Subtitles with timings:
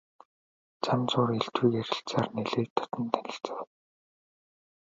[0.83, 3.67] Зам зуур элдвийг ярилцсаар нэлээд дотно танилцав.